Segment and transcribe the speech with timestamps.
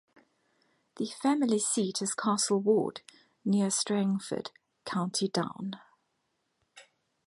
[0.97, 3.01] The family seat is Castle Ward,
[3.45, 4.49] near Strangford,
[4.83, 5.79] County Down.